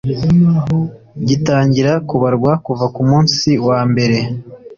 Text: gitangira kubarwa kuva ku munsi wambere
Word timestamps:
gitangira 1.27 1.91
kubarwa 2.09 2.51
kuva 2.65 2.85
ku 2.93 3.01
munsi 3.09 3.49
wambere 3.67 4.17